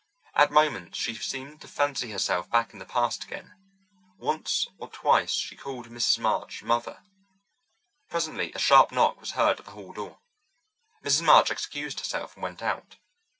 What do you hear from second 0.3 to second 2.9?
At moments she seemed to fancy herself back in the